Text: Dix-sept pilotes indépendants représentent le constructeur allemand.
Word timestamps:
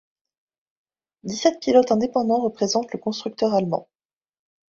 Dix-sept 1.21 1.59
pilotes 1.61 1.91
indépendants 1.91 2.41
représentent 2.41 2.91
le 2.91 2.97
constructeur 2.97 3.53
allemand. 3.53 3.87